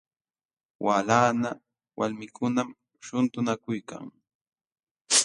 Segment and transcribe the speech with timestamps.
[0.85, 1.51] Walanqa
[1.99, 2.69] walmikunam
[3.05, 4.05] shuntunakuykan.